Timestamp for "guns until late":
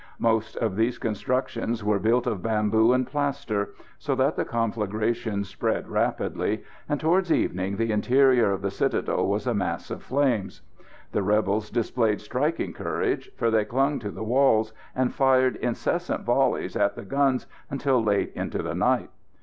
17.05-18.31